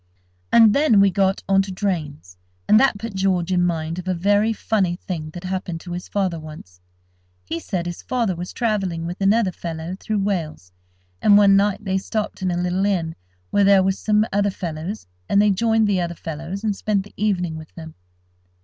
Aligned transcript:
And 0.51 0.73
then 0.73 0.99
we 0.99 1.11
got 1.11 1.43
on 1.47 1.61
to 1.61 1.71
drains, 1.71 2.35
and 2.67 2.79
that 2.79 2.97
put 2.97 3.13
George 3.13 3.51
in 3.51 3.61
mind 3.61 3.99
of 3.99 4.07
a 4.07 4.15
very 4.15 4.51
funny 4.51 4.95
thing 4.95 5.29
that 5.29 5.43
happened 5.43 5.79
to 5.81 5.91
his 5.91 6.07
father 6.07 6.39
once. 6.39 6.81
He 7.45 7.59
said 7.59 7.85
his 7.85 8.01
father 8.01 8.35
was 8.35 8.51
travelling 8.51 9.05
with 9.05 9.21
another 9.21 9.51
fellow 9.51 9.95
through 9.99 10.23
Wales, 10.23 10.71
and, 11.21 11.37
one 11.37 11.55
night, 11.55 11.83
they 11.85 11.99
stopped 11.99 12.41
at 12.41 12.49
a 12.51 12.57
little 12.57 12.83
inn, 12.87 13.13
where 13.51 13.63
there 13.63 13.83
were 13.83 13.91
some 13.91 14.25
other 14.33 14.49
fellows, 14.49 15.05
and 15.29 15.39
they 15.39 15.51
joined 15.51 15.87
the 15.87 16.01
other 16.01 16.15
fellows, 16.15 16.63
and 16.63 16.75
spent 16.75 17.03
the 17.03 17.13
evening 17.15 17.55
with 17.55 17.71
them. 17.75 17.93